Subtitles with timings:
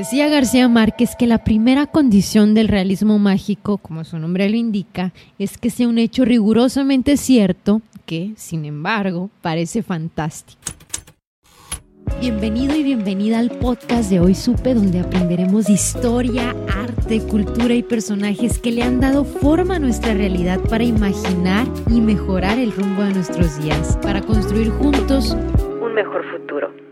[0.00, 5.12] Decía García Márquez que la primera condición del realismo mágico, como su nombre lo indica,
[5.38, 10.58] es que sea un hecho rigurosamente cierto que, sin embargo, parece fantástico.
[12.18, 18.58] Bienvenido y bienvenida al podcast de Hoy Supe, donde aprenderemos historia, arte, cultura y personajes
[18.58, 23.12] que le han dado forma a nuestra realidad para imaginar y mejorar el rumbo de
[23.12, 25.36] nuestros días, para construir juntos
[25.82, 26.89] un mejor futuro.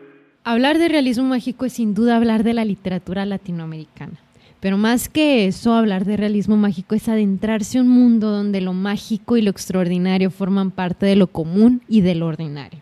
[0.48, 4.14] Hablar de realismo mágico es sin duda hablar de la literatura latinoamericana.
[4.60, 8.72] Pero más que eso, hablar de realismo mágico es adentrarse en un mundo donde lo
[8.72, 12.80] mágico y lo extraordinario forman parte de lo común y de lo ordinario.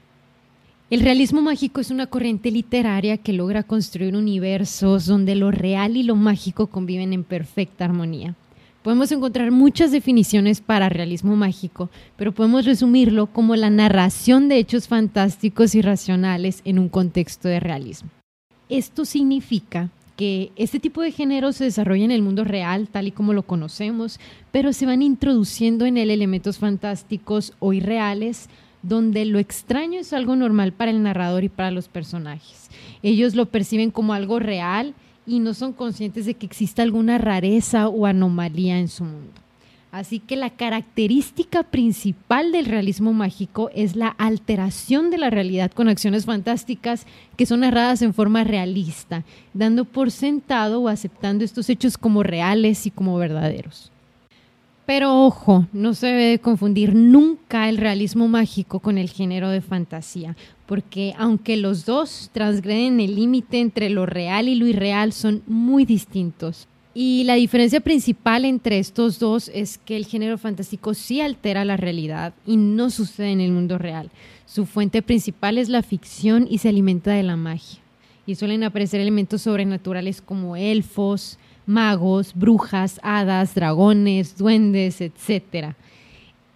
[0.90, 6.04] El realismo mágico es una corriente literaria que logra construir universos donde lo real y
[6.04, 8.36] lo mágico conviven en perfecta armonía.
[8.86, 14.86] Podemos encontrar muchas definiciones para realismo mágico, pero podemos resumirlo como la narración de hechos
[14.86, 18.10] fantásticos y racionales en un contexto de realismo.
[18.68, 23.10] Esto significa que este tipo de género se desarrolla en el mundo real, tal y
[23.10, 24.20] como lo conocemos,
[24.52, 28.48] pero se van introduciendo en él elementos fantásticos o irreales,
[28.82, 32.70] donde lo extraño es algo normal para el narrador y para los personajes.
[33.02, 34.94] Ellos lo perciben como algo real
[35.26, 39.32] y no son conscientes de que exista alguna rareza o anomalía en su mundo.
[39.92, 45.88] Así que la característica principal del realismo mágico es la alteración de la realidad con
[45.88, 51.96] acciones fantásticas que son narradas en forma realista, dando por sentado o aceptando estos hechos
[51.96, 53.90] como reales y como verdaderos.
[54.86, 60.36] Pero ojo, no se debe confundir nunca el realismo mágico con el género de fantasía,
[60.64, 65.84] porque aunque los dos transgreden el límite entre lo real y lo irreal, son muy
[65.84, 66.68] distintos.
[66.94, 71.76] Y la diferencia principal entre estos dos es que el género fantástico sí altera la
[71.76, 74.10] realidad y no sucede en el mundo real.
[74.46, 77.80] Su fuente principal es la ficción y se alimenta de la magia.
[78.24, 85.74] Y suelen aparecer elementos sobrenaturales como elfos, magos, brujas, hadas, dragones, duendes, etc.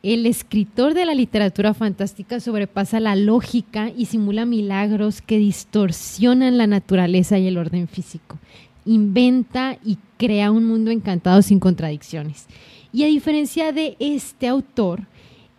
[0.03, 6.67] El escritor de la literatura fantástica sobrepasa la lógica y simula milagros que distorsionan la
[6.67, 8.39] naturaleza y el orden físico.
[8.87, 12.47] Inventa y crea un mundo encantado sin contradicciones.
[12.93, 15.03] Y a diferencia de este autor,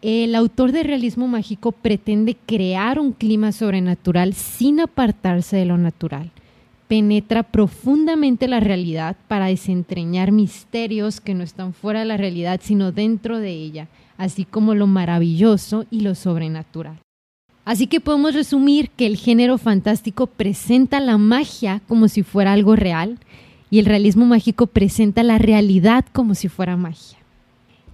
[0.02, 6.32] el autor de realismo mágico pretende crear un clima sobrenatural sin apartarse de lo natural
[6.92, 12.92] penetra profundamente la realidad para desentrañar misterios que no están fuera de la realidad, sino
[12.92, 13.88] dentro de ella,
[14.18, 17.00] así como lo maravilloso y lo sobrenatural.
[17.64, 22.76] Así que podemos resumir que el género fantástico presenta la magia como si fuera algo
[22.76, 23.20] real
[23.70, 27.21] y el realismo mágico presenta la realidad como si fuera magia.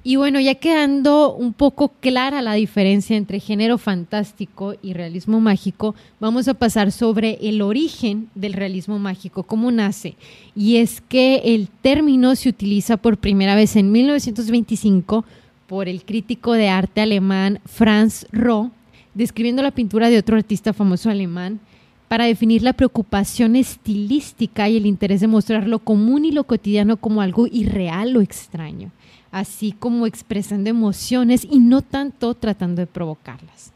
[0.08, 5.96] Y bueno, ya quedando un poco clara la diferencia entre género fantástico y realismo mágico,
[6.22, 10.16] vamos a pasar sobre el origen del realismo mágico, cómo nace.
[10.56, 15.26] Y es que el término se utiliza por primera vez en 1925
[15.68, 18.72] por el crítico de arte alemán Franz Roh,
[19.14, 21.60] describiendo la pintura de otro artista famoso alemán,
[22.08, 26.96] para definir la preocupación estilística y el interés de mostrar lo común y lo cotidiano
[26.96, 28.94] como algo irreal o extraño
[29.32, 33.74] así como expresando emociones y no tanto tratando de provocarlas.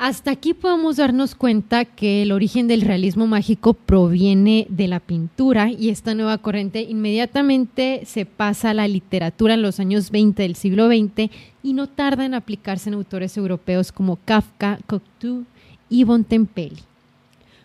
[0.00, 5.70] Hasta aquí podemos darnos cuenta que el origen del realismo mágico proviene de la pintura
[5.70, 10.56] y esta nueva corriente inmediatamente se pasa a la literatura en los años 20 del
[10.56, 11.30] siglo XX
[11.62, 15.44] y no tarda en aplicarse en autores europeos como Kafka, Cocteau
[15.90, 16.80] y Bontempelli.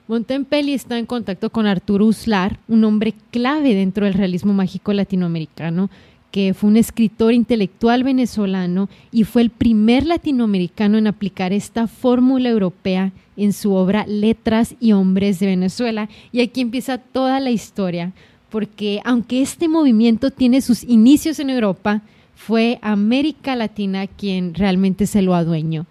[0.06, 5.90] Bontempelli está en contacto con Arturo Uslar, un hombre clave dentro del realismo mágico latinoamericano,
[6.36, 12.50] que fue un escritor intelectual venezolano y fue el primer latinoamericano en aplicar esta fórmula
[12.50, 16.10] europea en su obra Letras y Hombres de Venezuela.
[16.34, 18.12] Y aquí empieza toda la historia,
[18.50, 22.02] porque aunque este movimiento tiene sus inicios en Europa,
[22.36, 25.86] fue América Latina quien realmente se lo adueñó.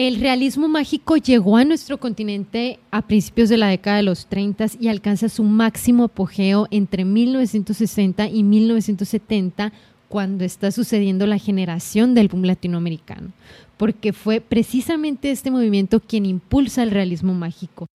[0.00, 4.66] El realismo mágico llegó a nuestro continente a principios de la década de los 30
[4.78, 9.72] y alcanza su máximo apogeo entre 1960 y 1970,
[10.08, 13.32] cuando está sucediendo la generación del boom latinoamericano.
[13.76, 17.86] porque fue precisamente este movimiento quien impulsa el realismo mágico.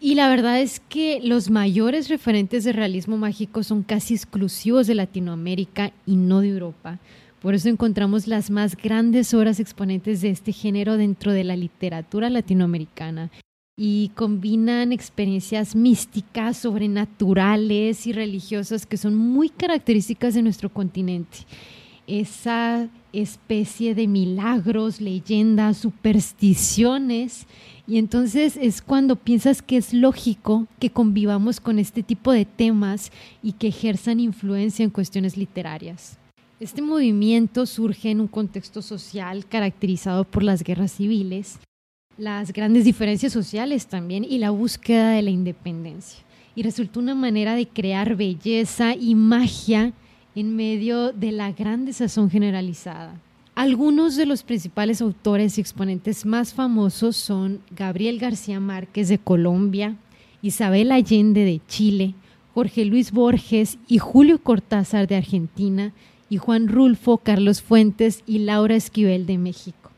[0.00, 4.94] Y la verdad es que los mayores referentes de realismo mágico son casi exclusivos de
[4.94, 6.98] Latinoamérica y no de Europa.
[7.46, 12.28] Por eso encontramos las más grandes obras exponentes de este género dentro de la literatura
[12.28, 13.30] latinoamericana
[13.78, 21.38] y combinan experiencias místicas, sobrenaturales y religiosas que son muy características de nuestro continente.
[22.08, 27.46] Esa especie de milagros, leyendas, supersticiones
[27.86, 33.12] y entonces es cuando piensas que es lógico que convivamos con este tipo de temas
[33.40, 36.18] y que ejerzan influencia en cuestiones literarias.
[36.58, 41.58] Este movimiento surge en un contexto social caracterizado por las guerras civiles,
[42.16, 46.24] las grandes diferencias sociales también y la búsqueda de la independencia.
[46.54, 49.92] Y resultó una manera de crear belleza y magia
[50.34, 53.20] en medio de la gran desazón generalizada.
[53.54, 59.96] Algunos de los principales autores y exponentes más famosos son Gabriel García Márquez de Colombia,
[60.40, 62.14] Isabel Allende de Chile,
[62.54, 65.92] Jorge Luis Borges y Julio Cortázar de Argentina,
[66.28, 69.90] y Juan Rulfo, Carlos Fuentes y Laura Esquivel de México.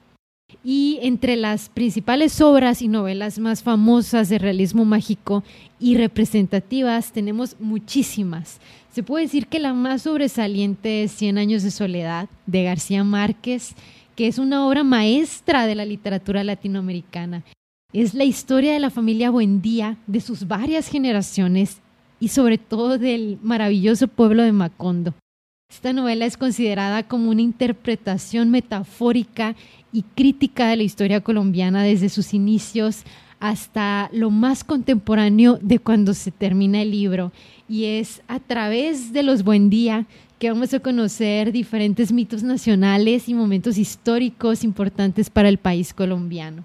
[0.64, 5.44] Y entre las principales obras y novelas más famosas de realismo mágico
[5.78, 8.60] y representativas tenemos muchísimas.
[8.90, 13.74] Se puede decir que la más sobresaliente es Cien años de soledad de García Márquez,
[14.16, 17.44] que es una obra maestra de la literatura latinoamericana.
[17.92, 21.80] Es la historia de la familia Buendía, de sus varias generaciones
[22.20, 25.14] y sobre todo del maravilloso pueblo de Macondo.
[25.70, 29.54] Esta novela es considerada como una interpretación metafórica
[29.92, 33.04] y crítica de la historia colombiana desde sus inicios
[33.38, 37.32] hasta lo más contemporáneo de cuando se termina el libro.
[37.68, 40.06] Y es a través de los Buen Día
[40.38, 46.64] que vamos a conocer diferentes mitos nacionales y momentos históricos importantes para el país colombiano.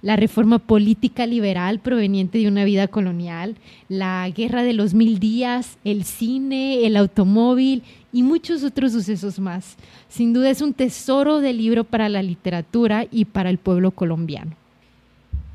[0.00, 3.56] La reforma política liberal proveniente de una vida colonial,
[3.88, 7.82] la guerra de los mil días, el cine, el automóvil
[8.14, 9.74] y muchos otros sucesos más.
[10.08, 14.52] Sin duda es un tesoro de libro para la literatura y para el pueblo colombiano.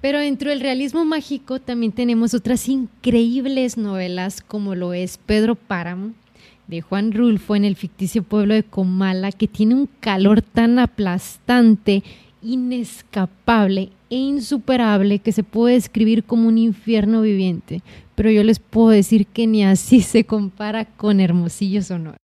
[0.02, 6.12] Pero dentro del realismo mágico también tenemos otras increíbles novelas como lo es Pedro Páramo
[6.68, 12.04] de Juan Rulfo en el ficticio pueblo de Comala que tiene un calor tan aplastante,
[12.42, 17.82] inescapable e insuperable que se puede describir como un infierno viviente,
[18.16, 22.18] pero yo les puedo decir que ni así se compara con Hermosillo Sonora.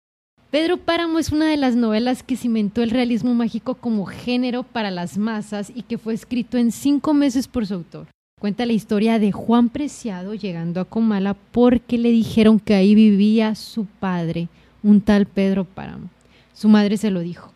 [0.53, 4.91] Pedro Páramo es una de las novelas que cimentó el realismo mágico como género para
[4.91, 8.05] las masas y que fue escrito en cinco meses por su autor.
[8.39, 13.55] Cuenta la historia de Juan Preciado llegando a Comala porque le dijeron que ahí vivía
[13.55, 14.47] su padre,
[14.83, 16.11] un tal Pedro Páramo.
[16.53, 17.51] Su madre se lo dijo.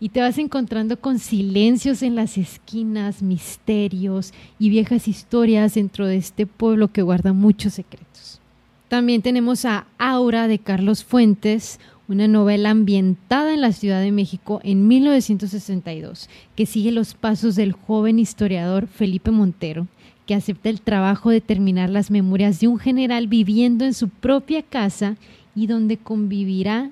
[0.00, 6.16] Y te vas encontrando con silencios en las esquinas, misterios y viejas historias dentro de
[6.16, 8.40] este pueblo que guarda muchos secretos.
[8.88, 14.60] También tenemos a Aura de Carlos Fuentes, una novela ambientada en la Ciudad de México
[14.62, 19.86] en 1962, que sigue los pasos del joven historiador Felipe Montero,
[20.26, 24.62] que acepta el trabajo de terminar las memorias de un general viviendo en su propia
[24.62, 25.16] casa
[25.54, 26.90] y donde convivirá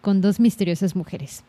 [0.00, 1.44] con dos misteriosas mujeres,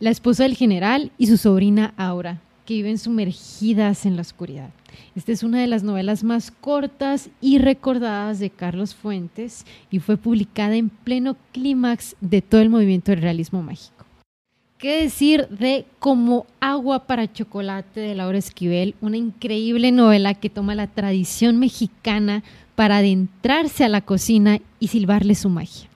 [0.00, 4.70] la esposa del general y su sobrina Aura, que viven sumergidas en la oscuridad.
[5.14, 10.16] Esta es una de las novelas más cortas y recordadas de Carlos Fuentes y fue
[10.16, 14.04] publicada en pleno clímax de todo el movimiento del realismo mágico.
[14.78, 18.94] ¿Qué decir de Como agua para chocolate de Laura Esquivel?
[19.00, 22.42] Una increíble novela que toma la tradición mexicana
[22.74, 25.88] para adentrarse a la cocina y silbarle su magia.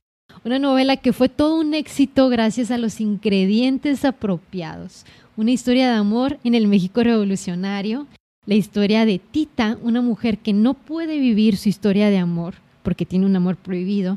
[0.49, 5.05] Una novela que fue todo un éxito gracias a los ingredientes apropiados.
[5.37, 8.07] Una historia de amor en el México revolucionario,
[8.47, 13.05] la historia de Tita, una mujer que no puede vivir su historia de amor porque
[13.05, 14.17] tiene un amor prohibido.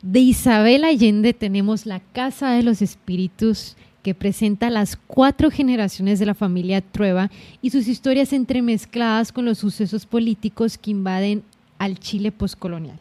[0.00, 6.24] De Isabel Allende tenemos La Casa de los Espíritus, que presenta las cuatro generaciones de
[6.24, 11.42] la familia Trueba y sus historias entremezcladas con los sucesos políticos que invaden
[11.76, 12.98] al Chile postcolonial.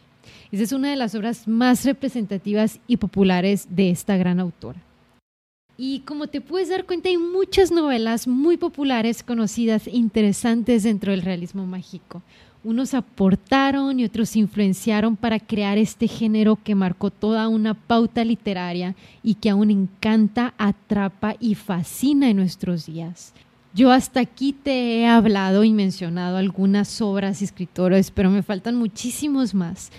[0.51, 4.79] Esa es una de las obras más representativas y populares de esta gran autora.
[5.77, 11.11] Y como te puedes dar cuenta, hay muchas novelas muy populares, conocidas e interesantes dentro
[11.11, 12.21] del realismo mágico.
[12.63, 18.93] Unos aportaron y otros influenciaron para crear este género que marcó toda una pauta literaria
[19.23, 23.33] y que aún encanta, atrapa y fascina en nuestros días.
[23.73, 28.75] Yo hasta aquí te he hablado y mencionado algunas obras y escritores, pero me faltan
[28.75, 29.91] muchísimos más.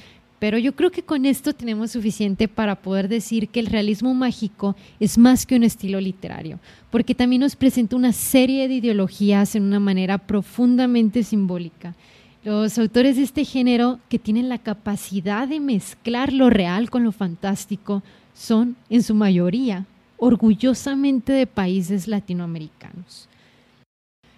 [0.42, 4.74] Pero yo creo que con esto tenemos suficiente para poder decir que el realismo mágico
[4.98, 6.58] es más que un estilo literario,
[6.90, 11.94] porque también nos presenta una serie de ideologías en una manera profundamente simbólica.
[12.42, 17.12] Los autores de este género, que tienen la capacidad de mezclar lo real con lo
[17.12, 18.02] fantástico,
[18.34, 23.28] son, en su mayoría, orgullosamente de países latinoamericanos.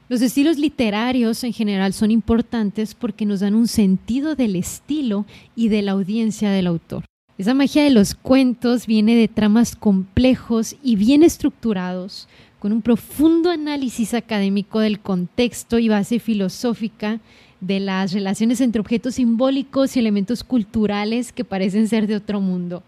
[0.07, 5.25] Los estilos literarios en general son importantes porque nos dan un sentido del estilo
[5.57, 7.05] y de la audiencia del autor.
[7.39, 13.51] Esa magia de los cuentos viene de tramas complejos y bien estructurados, con un profundo
[13.51, 17.21] análisis académico del contexto y base filosófica
[17.63, 22.83] de las relaciones entre objetos simbólicos y elementos culturales que parecen ser de otro mundo.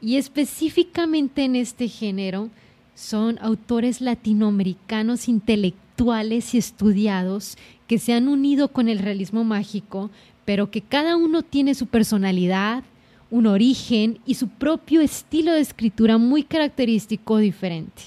[0.00, 2.50] Y específicamente en este género
[2.96, 10.10] son autores latinoamericanos intelectuales y estudiados que se han unido con el realismo mágico,
[10.46, 12.84] pero que cada uno tiene su personalidad,
[13.30, 18.02] un origen y su propio estilo de escritura muy característico diferente.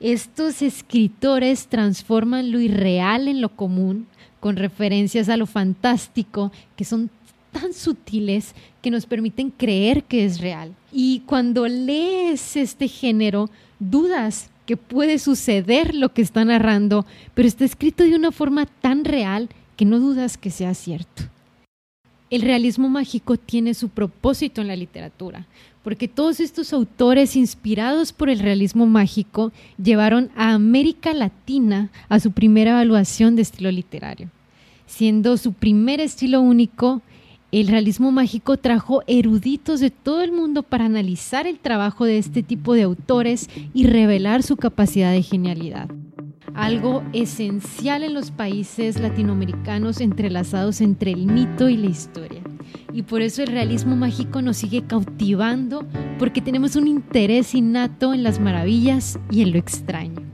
[0.00, 4.06] Estos escritores transforman lo irreal en lo común,
[4.40, 7.10] con referencias a lo fantástico, que son
[7.52, 10.74] tan sutiles que nos permiten creer que es real.
[10.92, 17.64] Y cuando lees este género, dudas que puede suceder lo que está narrando, pero está
[17.64, 21.24] escrito de una forma tan real que no dudas que sea cierto.
[22.30, 25.46] El realismo mágico tiene su propósito en la literatura,
[25.82, 29.50] porque todos estos autores inspirados por el realismo mágico
[29.82, 34.28] llevaron a América Latina a su primera evaluación de estilo literario.
[34.86, 37.02] Siendo su primer estilo único,
[37.52, 42.42] el realismo mágico trajo eruditos de todo el mundo para analizar el trabajo de este
[42.42, 45.88] tipo de autores y revelar su capacidad de genialidad.
[46.54, 52.42] Algo esencial en los países latinoamericanos entrelazados entre el mito y la historia.
[52.92, 55.86] Y por eso el realismo mágico nos sigue cautivando
[56.18, 60.29] porque tenemos un interés innato en las maravillas y en lo extraño.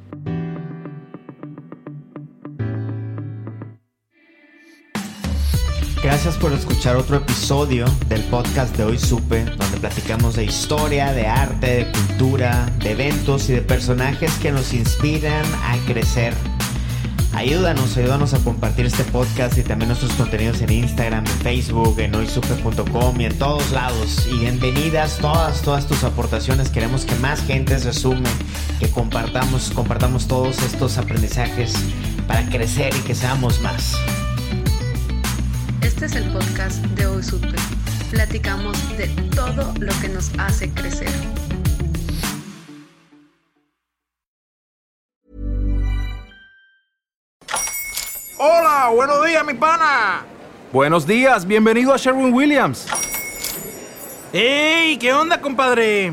[6.06, 11.26] Gracias por escuchar otro episodio del podcast de Hoy Supe, donde platicamos de historia, de
[11.26, 16.32] arte, de cultura, de eventos y de personajes que nos inspiran a crecer.
[17.34, 22.14] Ayúdanos, ayúdanos a compartir este podcast y también nuestros contenidos en Instagram, en Facebook, en
[22.14, 24.28] hoysupe.com y en todos lados.
[24.30, 26.70] Y bienvenidas todas, todas tus aportaciones.
[26.70, 28.30] Queremos que más gente se sume,
[28.78, 31.74] que compartamos, compartamos todos estos aprendizajes
[32.28, 33.96] para crecer y que seamos más.
[36.06, 37.48] Este es el podcast de Hoy Supe.
[38.12, 41.08] Platicamos de todo lo que nos hace crecer.
[48.38, 50.24] Hola, buenos días, mi pana.
[50.72, 52.86] Buenos días, bienvenido a Sherwin Williams.
[54.32, 54.96] ¡Ey!
[54.98, 56.12] ¿Qué onda, compadre?